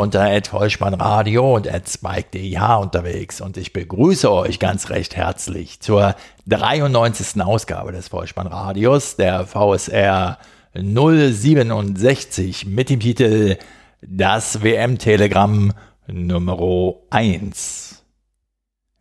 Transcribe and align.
unter 0.00 0.42
@vollspannradio 0.42 1.56
und 1.56 1.66
@spike.dh 1.66 2.76
unterwegs 2.80 3.42
und 3.42 3.58
ich 3.58 3.74
begrüße 3.74 4.32
euch 4.32 4.58
ganz 4.58 4.88
recht 4.88 5.14
herzlich 5.14 5.80
zur 5.80 6.16
93. 6.46 7.42
Ausgabe 7.42 7.92
des 7.92 8.08
Vollspannradios, 8.08 9.16
der 9.16 9.46
VSR 9.46 10.38
067 10.72 12.64
mit 12.64 12.88
dem 12.88 13.00
Titel 13.00 13.58
Das 14.00 14.62
WM-Telegramm 14.62 15.74
Nummer 16.06 16.94
1. 17.10 18.02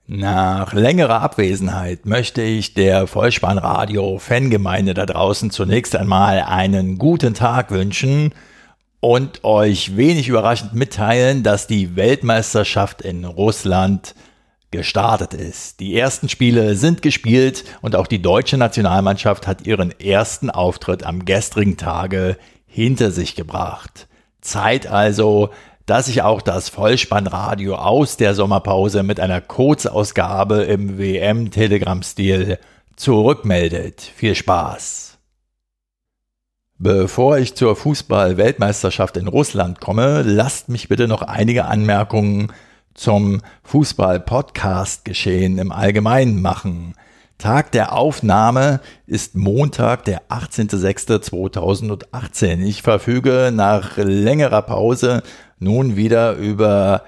Nach 0.06 0.74
längerer 0.74 1.22
Abwesenheit 1.22 2.06
möchte 2.06 2.42
ich 2.42 2.74
der 2.74 3.08
Vollspannradio-Fangemeinde 3.08 4.94
da 4.96 5.06
draußen 5.06 5.50
zunächst 5.50 5.96
einmal 5.96 6.42
einen 6.42 6.98
guten 6.98 7.34
Tag 7.34 7.72
wünschen– 7.72 8.34
und 9.00 9.44
euch 9.44 9.96
wenig 9.96 10.28
überraschend 10.28 10.74
mitteilen, 10.74 11.44
dass 11.44 11.68
die 11.68 11.96
Weltmeisterschaft 11.96 13.02
in 13.02 13.26
Russland 13.26 14.16
gestartet 14.72 15.34
ist. 15.34 15.80
Die 15.80 15.98
ersten 15.98 16.30
Spiele 16.30 16.76
sind 16.76 17.02
gespielt 17.02 17.64
und 17.82 17.96
auch 17.96 18.08
die 18.08 18.22
deutsche 18.22 18.58
Nationalmannschaft 18.58 19.48
hat 19.48 19.66
ihren 19.66 19.98
ersten 20.00 20.50
Auftritt 20.50 21.04
am 21.04 21.26
gestrigen 21.26 21.78
Tage 21.78 22.38
hinter 22.68 23.12
sich 23.12 23.36
gebracht. 23.36 24.08
Zeit 24.42 24.88
also, 24.88 25.50
dass 25.86 26.06
sich 26.06 26.22
auch 26.22 26.42
das 26.44 26.70
Vollspannradio 26.70 27.76
aus 27.76 28.16
der 28.16 28.36
Sommerpause 28.36 29.02
mit 29.02 29.20
einer 29.20 29.42
Kurzausgabe 29.42 30.64
im 30.64 31.00
WM-Telegram-Stil 31.00 32.60
zurückmeldet. 32.96 34.02
Viel 34.02 34.36
Spaß! 34.36 35.19
Bevor 36.82 37.38
ich 37.38 37.56
zur 37.56 37.76
Fußball-Weltmeisterschaft 37.76 39.18
in 39.18 39.28
Russland 39.28 39.82
komme, 39.82 40.22
lasst 40.22 40.70
mich 40.70 40.88
bitte 40.88 41.10
noch 41.10 41.22
einige 41.22 41.66
Anmerkungen 41.66 42.54
zum 42.94 43.42
Fußball-Podcast-Geschehen 43.64 45.58
im 45.58 45.74
Allgemeinen 45.74 46.42
machen. 46.42 46.94
Tag 47.38 47.74
der 47.74 47.92
Aufnahme 47.92 48.80
ist 49.08 49.36
Montag, 49.36 50.06
der 50.06 50.30
18.06.2018. 50.30 52.64
Ich 52.64 52.82
verfüge 52.82 53.52
nach 53.54 53.98
längerer 53.98 54.62
Pause 54.62 55.22
nun 55.60 55.98
wieder 55.98 56.36
über 56.36 57.04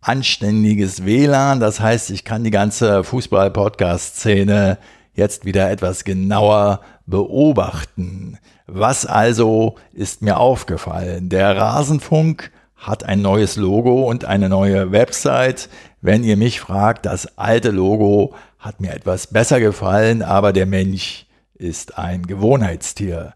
anständiges 0.00 1.04
WLAN. 1.04 1.60
Das 1.60 1.80
heißt, 1.80 2.08
ich 2.08 2.24
kann 2.24 2.44
die 2.44 2.50
ganze 2.50 3.04
Fußball-Podcast-Szene 3.04 4.78
jetzt 5.14 5.44
wieder 5.44 5.70
etwas 5.70 6.04
genauer 6.04 6.80
beobachten. 7.06 8.38
Was 8.66 9.06
also 9.06 9.76
ist 9.92 10.22
mir 10.22 10.38
aufgefallen? 10.38 11.28
Der 11.28 11.56
Rasenfunk 11.56 12.50
hat 12.76 13.04
ein 13.04 13.22
neues 13.22 13.56
Logo 13.56 14.08
und 14.08 14.24
eine 14.24 14.48
neue 14.48 14.90
Website. 14.90 15.68
Wenn 16.00 16.24
ihr 16.24 16.36
mich 16.36 16.60
fragt, 16.60 17.06
das 17.06 17.38
alte 17.38 17.70
Logo 17.70 18.34
hat 18.58 18.80
mir 18.80 18.92
etwas 18.92 19.28
besser 19.28 19.60
gefallen, 19.60 20.22
aber 20.22 20.52
der 20.52 20.66
Mensch 20.66 21.26
ist 21.54 21.98
ein 21.98 22.26
Gewohnheitstier. 22.26 23.34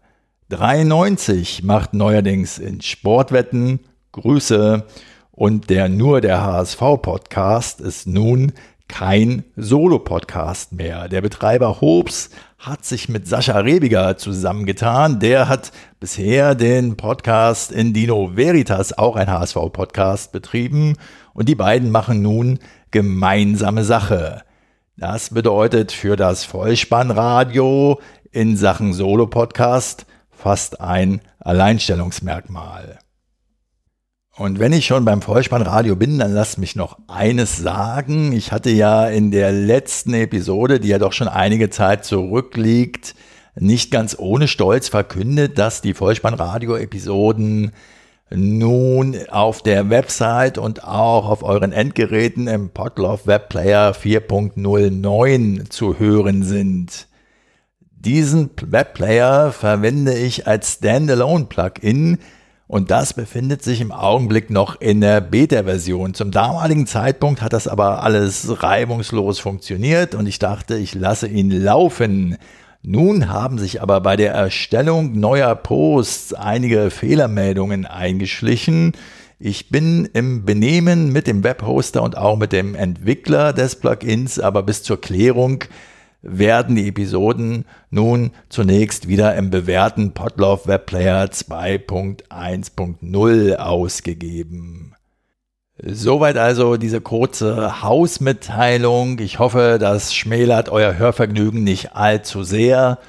93 0.49 1.63
macht 1.63 1.93
neuerdings 1.93 2.57
in 2.57 2.81
Sportwetten 2.81 3.81
Grüße 4.13 4.85
und 5.31 5.69
der 5.69 5.87
nur 5.87 6.21
der 6.21 6.41
HSV 6.41 6.79
Podcast 7.01 7.79
ist 7.81 8.07
nun 8.07 8.53
kein 8.87 9.43
Solo-Podcast 9.55 10.73
mehr. 10.73 11.07
Der 11.07 11.21
Betreiber 11.21 11.81
Hobbs 11.81 12.29
hat 12.57 12.85
sich 12.85 13.09
mit 13.09 13.27
Sascha 13.27 13.59
Rebiger 13.59 14.17
zusammengetan. 14.17 15.19
Der 15.19 15.49
hat 15.49 15.71
bisher 15.99 16.55
den 16.55 16.97
Podcast 16.97 17.71
in 17.71 17.93
Dino 17.93 18.35
Veritas, 18.35 18.97
auch 18.97 19.15
ein 19.15 19.29
HSV-Podcast, 19.29 20.31
betrieben. 20.31 20.95
Und 21.33 21.49
die 21.49 21.55
beiden 21.55 21.91
machen 21.91 22.21
nun 22.21 22.59
gemeinsame 22.91 23.83
Sache. 23.83 24.43
Das 24.95 25.29
bedeutet 25.29 25.91
für 25.91 26.15
das 26.15 26.43
Vollspannradio 26.43 27.99
in 28.31 28.57
Sachen 28.57 28.93
Solo-Podcast 28.93 30.05
fast 30.31 30.81
ein 30.81 31.21
Alleinstellungsmerkmal. 31.39 32.99
Und 34.37 34.59
wenn 34.59 34.71
ich 34.71 34.85
schon 34.85 35.03
beim 35.03 35.23
Vollspannradio 35.23 35.95
bin, 35.95 36.19
dann 36.19 36.31
lasst 36.31 36.59
mich 36.59 36.75
noch 36.75 36.99
eines 37.07 37.57
sagen. 37.57 38.33
Ich 38.33 38.51
hatte 38.51 38.69
ja 38.69 39.07
in 39.07 39.31
der 39.31 39.51
letzten 39.51 40.13
Episode, 40.13 40.79
die 40.79 40.89
ja 40.89 40.99
doch 40.99 41.11
schon 41.11 41.27
einige 41.27 41.71
Zeit 41.71 42.05
zurückliegt, 42.05 43.15
nicht 43.55 43.89
ganz 43.89 44.15
ohne 44.19 44.47
Stolz 44.47 44.89
verkündet, 44.89 45.57
dass 45.57 45.81
die 45.81 45.95
Vollspannradio-Episoden 45.95 47.71
nun 48.29 49.17
auf 49.29 49.63
der 49.63 49.89
Website 49.89 50.59
und 50.59 50.83
auch 50.83 51.27
auf 51.27 51.41
euren 51.41 51.71
Endgeräten 51.71 52.47
im 52.47 52.69
Podlove 52.69 53.25
Webplayer 53.25 53.93
4.09 53.93 55.71
zu 55.71 55.97
hören 55.97 56.43
sind. 56.43 57.07
Diesen 57.89 58.51
Webplayer 58.61 59.51
verwende 59.51 60.13
ich 60.15 60.45
als 60.45 60.73
Standalone-Plugin, 60.73 62.19
und 62.67 62.91
das 62.91 63.13
befindet 63.13 63.63
sich 63.63 63.79
im 63.79 63.93
Augenblick 63.93 64.49
noch 64.49 64.79
in 64.81 64.99
der 64.99 65.21
Beta-Version. 65.21 66.13
Zum 66.13 66.31
damaligen 66.31 66.85
Zeitpunkt 66.85 67.41
hat 67.41 67.53
das 67.53 67.67
aber 67.67 68.03
alles 68.03 68.61
reibungslos 68.61 69.39
funktioniert 69.39 70.15
und 70.15 70.27
ich 70.27 70.37
dachte, 70.37 70.75
ich 70.75 70.93
lasse 70.93 71.27
ihn 71.27 71.49
laufen. 71.49 72.37
Nun 72.83 73.29
haben 73.29 73.57
sich 73.57 73.81
aber 73.81 74.01
bei 74.01 74.17
der 74.17 74.33
Erstellung 74.33 75.17
neuer 75.17 75.55
Posts 75.55 76.33
einige 76.33 76.89
Fehlermeldungen 76.89 77.85
eingeschlichen. 77.85 78.91
Ich 79.39 79.69
bin 79.69 80.09
im 80.13 80.43
Benehmen 80.45 81.13
mit 81.13 81.27
dem 81.27 81.43
Webhoster 81.43 82.03
und 82.03 82.17
auch 82.17 82.37
mit 82.37 82.51
dem 82.51 82.75
Entwickler 82.75 83.53
des 83.53 83.77
Plugins, 83.77 84.39
aber 84.39 84.63
bis 84.63 84.83
zur 84.83 84.99
Klärung 84.99 85.63
werden 86.27 86.75
die 86.75 86.89
Episoden 86.89 87.65
nun 87.89 88.29
zunächst 88.49 89.07
wieder 89.07 89.35
im 89.35 89.49
bewährten 89.49 90.13
Podlove 90.13 90.67
Webplayer 90.67 91.23
2.1.0 91.25 93.55
ausgegeben. 93.55 94.93
Soweit 95.81 96.37
also 96.37 96.77
diese 96.77 97.01
kurze 97.01 97.83
Hausmitteilung. 97.83 99.19
Ich 99.19 99.39
hoffe, 99.39 99.77
das 99.79 100.13
schmälert 100.13 100.69
euer 100.69 100.97
Hörvergnügen 100.97 101.63
nicht 101.63 101.95
allzu 101.95 102.43
sehr. 102.43 102.99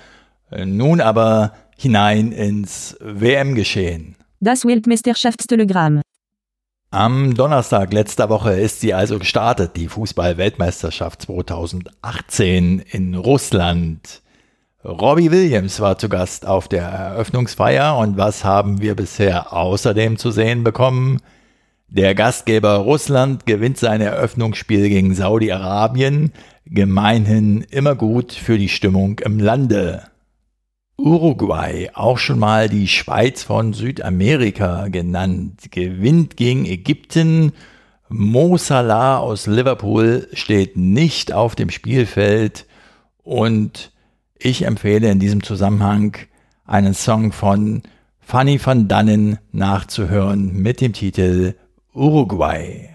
Nun 0.65 1.01
aber 1.01 1.53
hinein 1.77 2.33
ins 2.33 2.97
WM-Geschehen. 3.01 4.17
Das 4.41 4.65
Weltmeisterschaftstelegramm. 4.65 6.03
Am 6.91 7.35
Donnerstag 7.35 7.93
letzter 7.93 8.31
Woche 8.31 8.53
ist 8.53 8.81
sie 8.81 8.95
also 8.95 9.19
gestartet, 9.19 9.77
die 9.77 9.89
Fußball-Weltmeisterschaft 9.89 11.21
2018 11.21 12.79
in 12.79 13.15
Russland. 13.15 14.23
Robbie 14.83 15.31
Williams 15.31 15.81
war 15.81 15.99
zu 15.99 16.09
Gast 16.09 16.47
auf 16.47 16.67
der 16.67 16.85
Eröffnungsfeier 16.85 17.99
und 17.99 18.17
was 18.17 18.43
haben 18.43 18.81
wir 18.81 18.97
bisher 18.97 19.53
außerdem 19.53 20.17
zu 20.17 20.31
sehen 20.31 20.65
bekommen? 20.65 21.21
Der 21.89 22.15
Gastgeber 22.15 22.77
Russland 22.77 23.45
gewinnt 23.45 23.77
sein 23.77 24.01
Eröffnungsspiel 24.01 24.89
gegen 24.89 25.15
Saudi-Arabien, 25.15 26.33
gemeinhin 26.65 27.67
immer 27.69 27.97
gut 27.97 28.33
für 28.33 28.57
die 28.57 28.71
Stimmung 28.71 29.19
im 29.19 29.39
Lande. 29.39 30.05
Uruguay, 31.01 31.91
auch 31.95 32.19
schon 32.19 32.41
mal 32.41 32.69
die 32.69 32.89
Schweiz 32.89 33.45
von 33.45 33.73
Südamerika 33.73 34.89
genannt, 34.89 35.71
gewinnt 35.71 36.37
gegen 36.37 36.65
Ägypten. 36.65 37.53
Mo 38.09 38.57
Salah 38.57 39.19
aus 39.19 39.47
Liverpool 39.47 40.27
steht 40.33 40.77
nicht 40.77 41.33
auf 41.33 41.55
dem 41.55 41.71
Spielfeld 41.71 42.67
und 43.23 43.93
ich 44.37 44.63
empfehle 44.63 45.09
in 45.09 45.21
diesem 45.21 45.45
Zusammenhang 45.45 46.17
einen 46.67 46.95
Song 46.95 47.31
von 47.31 47.83
Fanny 48.19 48.61
van 48.63 48.89
Dannen 48.89 49.39
nachzuhören 49.53 50.53
mit 50.53 50.81
dem 50.81 50.95
Titel 50.95 51.55
Uruguay. 51.95 52.91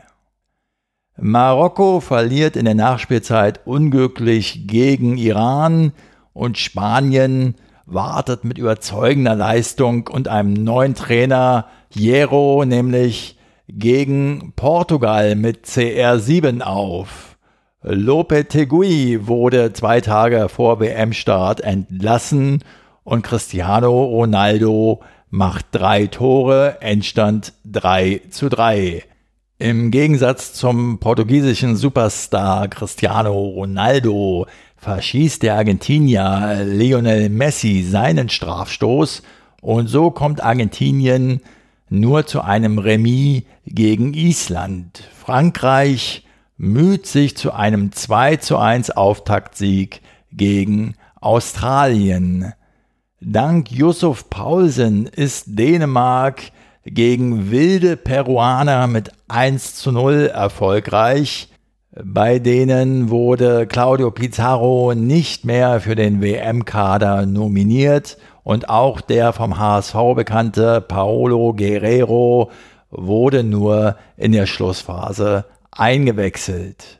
Marokko 1.16 2.02
verliert 2.02 2.58
in 2.58 2.66
der 2.66 2.76
Nachspielzeit 2.76 3.66
unglücklich 3.66 4.68
gegen 4.68 5.18
Iran 5.18 5.94
und 6.34 6.58
Spanien 6.58 7.56
wartet 7.86 8.44
mit 8.44 8.58
überzeugender 8.58 9.36
Leistung 9.36 10.08
und 10.08 10.28
einem 10.28 10.54
neuen 10.54 10.96
Trainer 10.96 11.68
Jero 11.90 12.66
nämlich 12.66 13.38
gegen 13.68 14.54
Portugal 14.56 15.36
mit 15.36 15.66
CR7 15.66 16.62
auf. 16.62 17.38
Lopetegui 17.82 19.28
wurde 19.28 19.74
zwei 19.74 20.00
Tage 20.02 20.48
vor 20.50 20.80
WM-Start 20.80 21.62
entlassen 21.62 22.64
und 23.04 23.24
Cristiano 23.24 24.04
Ronaldo 24.06 25.02
macht 25.30 25.66
drei 25.72 26.08
Tore, 26.08 26.78
Endstand 26.80 27.54
3 27.66 28.22
zu 28.30 28.50
3. 28.50 29.04
Im 29.60 29.92
Gegensatz 29.92 30.54
zum 30.54 31.00
portugiesischen 31.00 31.76
Superstar 31.76 32.68
Cristiano 32.70 33.34
Ronaldo 33.34 34.48
verschießt 34.78 35.44
der 35.44 35.56
Argentinier 35.56 36.64
Lionel 36.66 37.30
Messi 37.30 37.84
seinen 37.84 38.30
Strafstoß 38.30 39.22
und 39.62 39.88
so 39.88 40.10
kommt 40.10 40.44
Argentinien 40.44 41.40
nur 41.88 42.26
zu 42.26 42.42
einem 42.42 42.80
Remis 42.80 43.44
gegen 43.68 44.16
Island. 44.16 45.08
Frankreich 45.16 46.26
müht 46.58 47.06
sich 47.06 47.38
zu 47.38 47.54
einem 47.54 47.92
2 47.92 48.38
zu 48.38 48.58
1 48.58 48.90
Auftaktsieg 48.90 50.02
gegen 50.32 50.96
Australien. 51.22 52.54
Dank 53.22 53.72
Yusuf 53.72 54.32
Paulsen 54.32 55.06
ist 55.06 55.46
Dänemark 55.48 56.42
gegen 56.86 57.52
wilde 57.52 57.98
Peruaner 57.98 58.88
mit 58.88 59.12
1 59.28 59.76
zu 59.76 59.92
0 59.92 60.32
erfolgreich. 60.34 61.50
Bei 62.04 62.40
denen 62.40 63.10
wurde 63.10 63.68
Claudio 63.68 64.10
Pizarro 64.12 64.94
nicht 64.96 65.46
mehr 65.46 65.80
für 65.80 65.96
den 65.96 66.22
WM-Kader 66.22 67.26
nominiert 67.26 68.18
und 68.44 68.70
auch 68.70 69.00
der 69.00 69.32
vom 69.32 69.60
HSV 69.60 69.96
bekannte 70.16 70.82
Paolo 70.82 71.54
Guerrero 71.54 72.52
wurde 72.90 73.44
nur 73.44 73.96
in 74.18 74.32
der 74.32 74.46
Schlussphase 74.46 75.46
eingewechselt. 75.72 77.00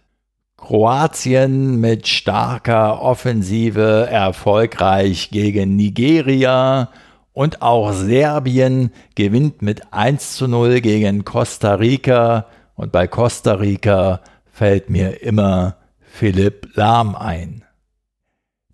Kroatien 0.58 1.82
mit 1.82 2.08
starker 2.08 3.02
Offensive 3.02 4.08
erfolgreich 4.10 5.30
gegen 5.30 5.76
Nigeria 5.76 6.90
und 7.34 7.62
auch 7.62 7.92
Serbien 7.92 8.92
gewinnt 9.16 9.62
mit 9.62 9.92
1 9.92 10.38
zu 10.38 10.48
0 10.48 10.82
gegen 10.82 11.26
Costa 11.26 11.76
Rica 11.76 12.46
und 12.76 12.92
bei 12.92 13.08
Costa 13.08 13.56
Rica 13.56 14.22
fällt 14.52 14.90
mir 14.90 15.22
immer 15.22 15.76
Philipp 16.00 16.70
Lahm 16.76 17.16
ein. 17.16 17.64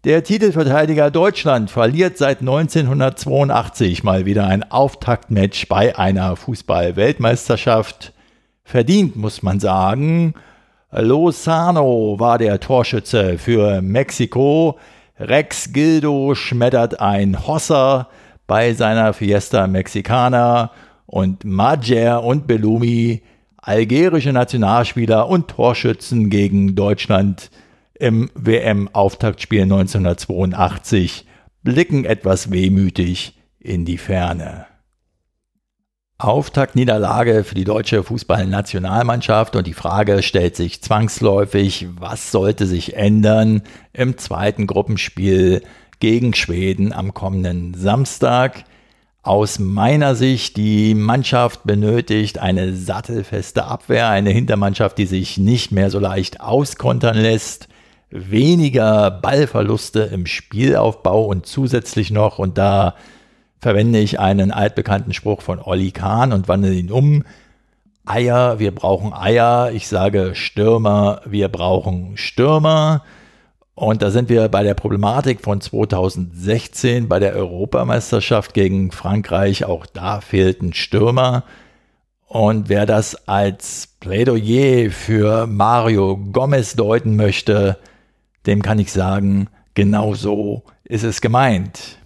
Der 0.06 0.24
Titelverteidiger 0.24 1.12
Deutschland 1.12 1.70
verliert 1.70 2.18
seit 2.18 2.40
1982 2.40 4.04
mal 4.04 4.26
wieder 4.26 4.48
ein 4.48 4.70
Auftaktmatch 4.72 5.68
bei 5.68 5.98
einer 5.98 6.38
Fußball-Weltmeisterschaft. 6.38 8.14
Verdient, 8.64 9.18
muss 9.18 9.44
man 9.44 9.60
sagen. 9.60 10.36
Lozano 10.92 12.16
war 12.18 12.38
der 12.38 12.62
Torschütze 12.62 13.38
für 13.38 13.82
Mexiko. 13.82 14.80
Rex 15.20 15.74
Gildo 15.74 16.34
schmettert 16.34 17.02
ein 17.02 17.46
Hosser 17.46 18.08
bei 18.50 18.74
seiner 18.74 19.14
Fiesta 19.14 19.68
Mexicana 19.68 20.72
und 21.06 21.46
Majer 21.46 22.24
und 22.24 22.48
Bellumi, 22.48 23.22
algerische 23.58 24.34
Nationalspieler 24.34 25.30
und 25.30 25.50
Torschützen 25.50 26.32
gegen 26.32 26.76
Deutschland, 26.76 27.52
im 27.94 28.32
WM-Auftaktspiel 28.34 29.62
1982 29.64 31.28
blicken 31.62 32.06
etwas 32.06 32.50
wehmütig 32.52 33.38
in 33.60 33.86
die 33.86 34.00
Ferne. 34.00 34.66
Auftaktniederlage 36.18 37.44
für 37.44 37.56
die 37.56 37.66
deutsche 37.66 38.04
Fußballnationalmannschaft 38.04 39.56
und 39.58 39.68
die 39.68 39.74
Frage 39.74 40.24
stellt 40.24 40.56
sich 40.56 40.82
zwangsläufig, 40.82 41.88
was 42.00 42.32
sollte 42.32 42.66
sich 42.66 42.96
ändern 42.96 43.62
im 43.94 44.18
zweiten 44.18 44.66
Gruppenspiel 44.66 45.62
gegen 46.00 46.34
Schweden 46.34 46.94
am 46.94 47.14
kommenden 47.14 47.74
Samstag. 47.74 48.64
Aus 49.22 49.60
meiner 49.60 50.16
Sicht, 50.16 50.58
die 50.58 50.96
Mannschaft 50.96 51.62
benötigt 51.66 52.40
eine 52.40 52.74
sattelfeste 52.74 53.66
Abwehr, 53.66 54.10
eine 54.10 54.30
Hintermannschaft, 54.30 54.98
die 54.98 55.06
sich 55.06 55.38
nicht 55.38 55.72
mehr 55.72 55.90
so 55.90 56.00
leicht 56.00 56.42
auskontern 56.42 57.18
lässt 57.18 57.68
weniger 58.12 59.12
Ballverluste 59.12 60.02
im 60.02 60.26
Spielaufbau 60.26 61.26
und 61.26 61.46
zusätzlich 61.46 62.12
noch, 62.12 62.40
und 62.40 62.58
da 62.58 62.96
verwende 63.60 64.00
ich 64.00 64.20
einen 64.20 64.52
altbekannten 64.52 65.14
Spruch 65.14 65.42
von 65.42 65.60
Olli 65.60 65.92
Kahn 65.92 66.34
und 66.34 66.48
wandle 66.48 66.74
ihn 66.74 66.92
um. 66.92 67.24
Eier, 68.06 68.58
wir 68.58 68.74
brauchen 68.74 69.14
Eier. 69.14 69.72
Ich 69.74 69.88
sage 69.88 70.32
Stürmer, 70.34 71.22
wir 71.26 71.50
brauchen 71.50 72.18
Stürmer. 72.18 73.04
Und 73.80 74.02
da 74.02 74.12
sind 74.12 74.28
wir 74.28 74.50
bei 74.50 74.62
der 74.62 74.74
Problematik 74.74 75.40
von 75.40 75.62
2016 75.62 77.08
bei 77.08 77.18
der 77.18 77.34
Europameisterschaft 77.34 78.54
gegen 78.54 78.92
Frankreich. 78.92 79.64
Auch 79.64 79.86
da 79.86 80.20
fehlten 80.20 80.74
Stürmer. 80.74 81.46
Und 82.28 82.68
wer 82.68 82.86
das 82.86 83.30
als 83.30 83.88
Plädoyer 84.02 84.92
für 84.92 85.48
Mario 85.48 86.18
Gomez 86.18 86.76
deuten 86.76 87.16
möchte, 87.16 87.78
dem 88.46 88.62
kann 88.62 88.80
ich 88.80 88.92
sagen, 88.92 89.48
genau 89.76 90.14
so 90.14 90.64
ist 90.84 91.06
es 91.06 91.22
gemeint. 91.22 92.00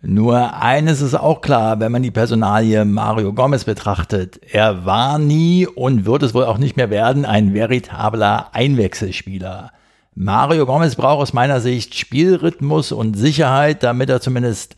Nur 0.00 0.54
eines 0.54 1.02
ist 1.02 1.14
auch 1.14 1.42
klar, 1.42 1.78
wenn 1.78 1.92
man 1.92 2.04
die 2.04 2.10
Personalie 2.10 2.86
Mario 2.86 3.34
Gomez 3.34 3.64
betrachtet. 3.64 4.40
Er 4.50 4.86
war 4.86 5.18
nie 5.18 5.66
und 5.66 6.06
wird 6.06 6.22
es 6.22 6.32
wohl 6.32 6.44
auch 6.44 6.56
nicht 6.56 6.78
mehr 6.78 6.88
werden 6.88 7.26
ein 7.26 7.52
veritabler 7.52 8.54
Einwechselspieler. 8.54 9.72
Mario 10.18 10.64
Gomez 10.64 10.96
braucht 10.96 11.20
aus 11.20 11.34
meiner 11.34 11.60
Sicht 11.60 11.94
Spielrhythmus 11.94 12.90
und 12.90 13.18
Sicherheit, 13.18 13.82
damit 13.82 14.08
er 14.08 14.22
zumindest 14.22 14.74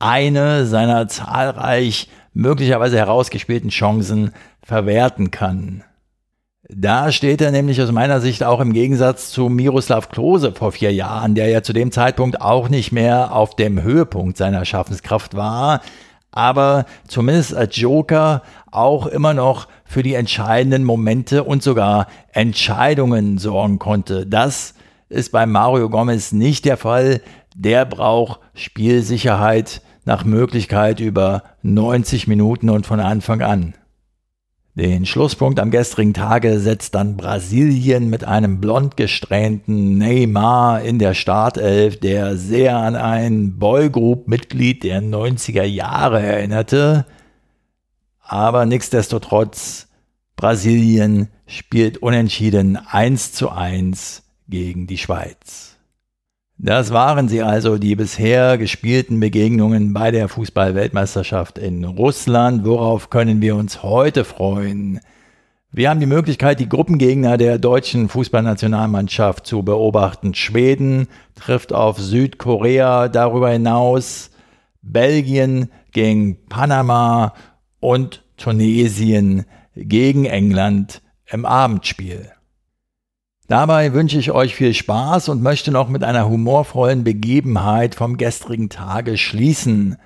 eine 0.00 0.66
seiner 0.66 1.06
zahlreich 1.06 2.08
möglicherweise 2.34 2.98
herausgespielten 2.98 3.70
Chancen 3.70 4.32
verwerten 4.60 5.30
kann. 5.30 5.84
Da 6.68 7.12
steht 7.12 7.40
er 7.40 7.52
nämlich 7.52 7.80
aus 7.80 7.92
meiner 7.92 8.20
Sicht 8.20 8.42
auch 8.42 8.58
im 8.58 8.72
Gegensatz 8.72 9.30
zu 9.30 9.48
Miroslav 9.48 10.08
Klose 10.08 10.50
vor 10.50 10.72
vier 10.72 10.92
Jahren, 10.92 11.36
der 11.36 11.46
ja 11.46 11.62
zu 11.62 11.72
dem 11.72 11.92
Zeitpunkt 11.92 12.40
auch 12.40 12.68
nicht 12.68 12.90
mehr 12.90 13.36
auf 13.36 13.54
dem 13.54 13.82
Höhepunkt 13.82 14.36
seiner 14.36 14.64
Schaffenskraft 14.64 15.36
war, 15.36 15.80
aber 16.32 16.86
zumindest 17.06 17.54
als 17.54 17.76
Joker 17.76 18.42
auch 18.70 19.06
immer 19.06 19.34
noch 19.34 19.68
für 19.84 20.02
die 20.02 20.14
entscheidenden 20.14 20.84
Momente 20.84 21.44
und 21.44 21.62
sogar 21.62 22.08
Entscheidungen 22.32 23.38
sorgen 23.38 23.78
konnte. 23.78 24.26
Das 24.26 24.74
ist 25.08 25.30
bei 25.30 25.46
Mario 25.46 25.90
Gomez 25.90 26.32
nicht 26.32 26.64
der 26.64 26.78
Fall. 26.78 27.20
Der 27.54 27.84
braucht 27.84 28.40
Spielsicherheit 28.54 29.82
nach 30.04 30.24
Möglichkeit 30.24 31.00
über 31.00 31.42
90 31.62 32.26
Minuten 32.26 32.70
und 32.70 32.86
von 32.86 32.98
Anfang 32.98 33.42
an. 33.42 33.74
Den 34.74 35.04
Schlusspunkt 35.04 35.60
am 35.60 35.70
gestrigen 35.70 36.14
Tage 36.14 36.58
setzt 36.58 36.94
dann 36.94 37.18
Brasilien 37.18 38.08
mit 38.08 38.24
einem 38.24 38.58
blond 38.58 38.96
gesträhnten 38.96 39.98
Neymar 39.98 40.80
in 40.80 40.98
der 40.98 41.12
Startelf, 41.12 42.00
der 42.00 42.38
sehr 42.38 42.78
an 42.78 42.96
ein 42.96 43.58
Boygroup-Mitglied 43.58 44.82
der 44.82 45.02
90er 45.02 45.64
Jahre 45.64 46.22
erinnerte. 46.22 47.04
Aber 48.22 48.64
nichtsdestotrotz, 48.64 49.88
Brasilien 50.36 51.28
spielt 51.46 51.98
unentschieden 51.98 52.76
1 52.76 53.34
zu 53.34 53.50
1 53.50 54.22
gegen 54.48 54.86
die 54.86 54.96
Schweiz. 54.96 55.76
Das 56.64 56.92
waren 56.92 57.28
sie 57.28 57.42
also, 57.42 57.76
die 57.76 57.96
bisher 57.96 58.56
gespielten 58.56 59.18
Begegnungen 59.18 59.92
bei 59.92 60.12
der 60.12 60.28
Fußball-Weltmeisterschaft 60.28 61.58
in 61.58 61.82
Russland. 61.82 62.64
Worauf 62.64 63.10
können 63.10 63.42
wir 63.42 63.56
uns 63.56 63.82
heute 63.82 64.22
freuen? 64.22 65.00
Wir 65.72 65.90
haben 65.90 65.98
die 65.98 66.06
Möglichkeit, 66.06 66.60
die 66.60 66.68
Gruppengegner 66.68 67.36
der 67.36 67.58
deutschen 67.58 68.08
Fußballnationalmannschaft 68.08 69.44
zu 69.44 69.64
beobachten. 69.64 70.34
Schweden 70.34 71.08
trifft 71.34 71.72
auf 71.72 71.98
Südkorea, 71.98 73.08
darüber 73.08 73.50
hinaus 73.50 74.30
Belgien 74.82 75.68
gegen 75.90 76.46
Panama 76.48 77.34
und 77.80 78.22
Tunesien 78.36 79.46
gegen 79.74 80.26
England 80.26 81.02
im 81.26 81.44
Abendspiel. 81.44 82.30
Dabei 83.48 83.92
wünsche 83.92 84.18
ich 84.18 84.30
euch 84.30 84.54
viel 84.54 84.72
Spaß 84.72 85.28
und 85.28 85.42
möchte 85.42 85.70
noch 85.72 85.88
mit 85.88 86.04
einer 86.04 86.28
humorvollen 86.28 87.04
Begebenheit 87.04 87.94
vom 87.94 88.16
gestrigen 88.16 88.68
Tage 88.68 89.18
schließen. 89.18 89.96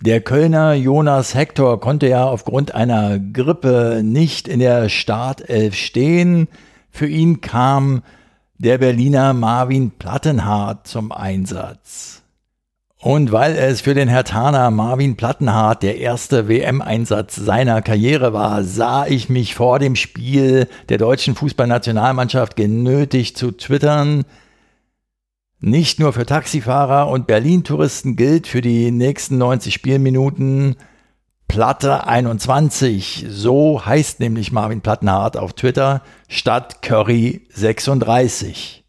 Der 0.00 0.20
Kölner 0.20 0.74
Jonas 0.74 1.34
Hector 1.34 1.80
konnte 1.80 2.08
ja 2.08 2.26
aufgrund 2.26 2.74
einer 2.74 3.18
Grippe 3.18 4.02
nicht 4.02 4.48
in 4.48 4.60
der 4.60 4.88
Startelf 4.88 5.74
stehen. 5.74 6.48
Für 6.90 7.06
ihn 7.06 7.40
kam 7.40 8.02
der 8.58 8.78
Berliner 8.78 9.34
Marvin 9.34 9.90
Plattenhardt 9.92 10.86
zum 10.86 11.12
Einsatz. 11.12 12.22
Und 12.98 13.30
weil 13.30 13.56
es 13.56 13.82
für 13.82 13.94
den 13.94 14.08
Hertaner 14.08 14.70
Marvin 14.70 15.16
Plattenhardt 15.16 15.82
der 15.82 15.98
erste 15.98 16.48
WM-Einsatz 16.48 17.36
seiner 17.36 17.82
Karriere 17.82 18.32
war, 18.32 18.64
sah 18.64 19.06
ich 19.06 19.28
mich 19.28 19.54
vor 19.54 19.78
dem 19.78 19.96
Spiel 19.96 20.66
der 20.88 20.96
deutschen 20.96 21.34
Fußballnationalmannschaft 21.34 22.56
genötigt 22.56 23.36
zu 23.36 23.52
twittern. 23.52 24.24
Nicht 25.60 26.00
nur 26.00 26.14
für 26.14 26.24
Taxifahrer 26.24 27.08
und 27.08 27.26
Berlin-Touristen 27.26 28.16
gilt 28.16 28.46
für 28.46 28.62
die 28.62 28.90
nächsten 28.90 29.36
90 29.36 29.74
Spielminuten 29.74 30.76
Platte 31.48 32.06
21. 32.06 33.26
So 33.28 33.84
heißt 33.84 34.20
nämlich 34.20 34.52
Marvin 34.52 34.80
Plattenhardt 34.80 35.36
auf 35.36 35.52
Twitter 35.52 36.02
statt 36.28 36.80
Curry 36.80 37.46
36. 37.52 38.85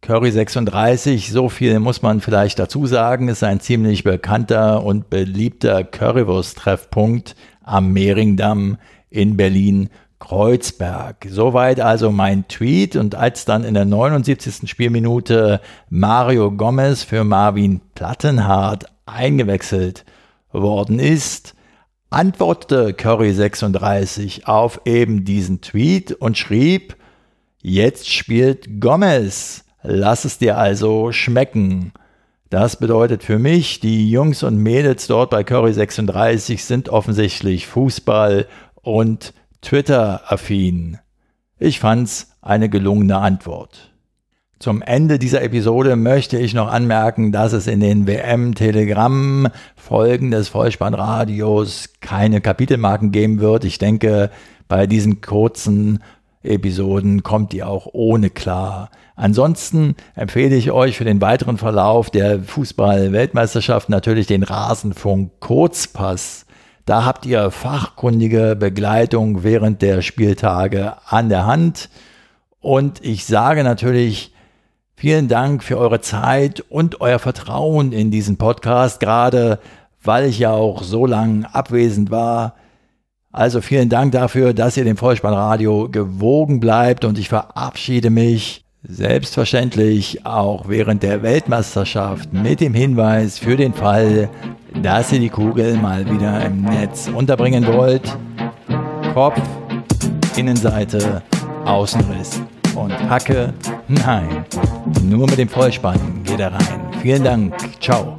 Curry 0.00 0.30
36, 0.30 1.32
so 1.32 1.48
viel 1.48 1.80
muss 1.80 2.02
man 2.02 2.20
vielleicht 2.20 2.58
dazu 2.58 2.86
sagen, 2.86 3.28
ist 3.28 3.42
ein 3.42 3.60
ziemlich 3.60 4.04
bekannter 4.04 4.84
und 4.84 5.10
beliebter 5.10 5.84
Currywurst-Treffpunkt 5.84 7.34
am 7.62 7.92
Mehringdamm 7.92 8.78
in 9.10 9.36
Berlin 9.36 9.90
Kreuzberg. 10.18 11.26
Soweit 11.28 11.80
also 11.80 12.10
mein 12.10 12.48
Tweet 12.48 12.96
und 12.96 13.14
als 13.14 13.44
dann 13.44 13.64
in 13.64 13.74
der 13.74 13.84
79. 13.84 14.68
Spielminute 14.68 15.60
Mario 15.90 16.52
Gomez 16.52 17.02
für 17.02 17.24
Marvin 17.24 17.80
Plattenhardt 17.94 18.86
eingewechselt 19.06 20.04
worden 20.52 20.98
ist, 20.98 21.54
antwortete 22.10 22.90
Curry36 22.90 24.44
auf 24.44 24.80
eben 24.84 25.24
diesen 25.24 25.60
Tweet 25.60 26.12
und 26.12 26.38
schrieb, 26.38 26.96
jetzt 27.60 28.10
spielt 28.10 28.80
Gomez, 28.80 29.64
lass 29.82 30.24
es 30.24 30.38
dir 30.38 30.58
also 30.58 31.12
schmecken. 31.12 31.92
Das 32.50 32.76
bedeutet 32.76 33.22
für 33.22 33.38
mich, 33.38 33.80
die 33.80 34.10
Jungs 34.10 34.42
und 34.42 34.56
Mädels 34.56 35.06
dort 35.06 35.28
bei 35.30 35.42
Curry36 35.42 36.60
sind 36.60 36.88
offensichtlich 36.88 37.66
Fußball 37.66 38.46
und 38.82 39.34
Twitter-affin. 39.60 40.98
Ich 41.58 41.78
fand's 41.80 42.32
eine 42.40 42.70
gelungene 42.70 43.18
Antwort. 43.18 43.92
Zum 44.60 44.82
Ende 44.82 45.18
dieser 45.18 45.42
Episode 45.42 45.94
möchte 45.94 46.38
ich 46.38 46.54
noch 46.54 46.68
anmerken, 46.68 47.30
dass 47.30 47.52
es 47.52 47.68
in 47.68 47.78
den 47.80 48.08
WM-Telegramm-Folgen 48.08 50.32
des 50.32 50.48
Vollspannradios 50.48 51.90
keine 52.00 52.40
Kapitelmarken 52.40 53.12
geben 53.12 53.38
wird. 53.40 53.64
Ich 53.64 53.78
denke, 53.78 54.30
bei 54.66 54.88
diesen 54.88 55.20
kurzen 55.20 56.02
Episoden 56.42 57.22
kommt 57.22 57.52
ihr 57.54 57.68
auch 57.68 57.88
ohne 57.92 58.30
klar. 58.30 58.90
Ansonsten 59.16 59.96
empfehle 60.14 60.56
ich 60.56 60.70
euch 60.70 60.96
für 60.96 61.04
den 61.04 61.20
weiteren 61.20 61.58
Verlauf 61.58 62.10
der 62.10 62.40
Fußball-Weltmeisterschaft 62.40 63.88
natürlich 63.88 64.26
den 64.26 64.42
Rasenfunk 64.42 65.40
Kurzpass 65.40 66.46
da 66.88 67.04
habt 67.04 67.26
ihr 67.26 67.50
fachkundige 67.50 68.56
Begleitung 68.58 69.42
während 69.42 69.82
der 69.82 70.00
Spieltage 70.00 70.94
an 71.04 71.28
der 71.28 71.44
Hand. 71.44 71.90
Und 72.60 73.04
ich 73.04 73.26
sage 73.26 73.62
natürlich 73.62 74.32
vielen 74.94 75.28
Dank 75.28 75.62
für 75.62 75.76
eure 75.76 76.00
Zeit 76.00 76.64
und 76.70 77.02
euer 77.02 77.18
Vertrauen 77.18 77.92
in 77.92 78.10
diesen 78.10 78.38
Podcast, 78.38 79.00
gerade 79.00 79.58
weil 80.02 80.24
ich 80.24 80.38
ja 80.38 80.52
auch 80.52 80.82
so 80.82 81.04
lange 81.04 81.54
abwesend 81.54 82.10
war. 82.10 82.54
Also 83.38 83.60
vielen 83.60 83.88
Dank 83.88 84.10
dafür, 84.10 84.52
dass 84.52 84.76
ihr 84.76 84.82
dem 84.82 84.96
Vollspannradio 84.96 85.88
gewogen 85.92 86.58
bleibt 86.58 87.04
und 87.04 87.20
ich 87.20 87.28
verabschiede 87.28 88.10
mich 88.10 88.64
selbstverständlich 88.82 90.26
auch 90.26 90.68
während 90.68 91.04
der 91.04 91.22
Weltmeisterschaft 91.22 92.32
mit 92.32 92.60
dem 92.60 92.74
Hinweis 92.74 93.38
für 93.38 93.56
den 93.56 93.74
Fall, 93.74 94.28
dass 94.82 95.12
ihr 95.12 95.20
die 95.20 95.28
Kugel 95.28 95.76
mal 95.76 96.04
wieder 96.10 96.44
im 96.46 96.62
Netz 96.62 97.08
unterbringen 97.14 97.64
wollt. 97.68 98.18
Kopf, 99.14 99.40
Innenseite, 100.36 101.22
Außenriss 101.64 102.42
und 102.74 102.92
Hacke. 103.08 103.54
Nein, 103.86 104.44
nur 105.04 105.28
mit 105.28 105.38
dem 105.38 105.48
Vollspann 105.48 106.24
geht 106.24 106.40
er 106.40 106.54
rein. 106.54 106.80
Vielen 107.00 107.22
Dank. 107.22 107.54
Ciao. 107.80 108.18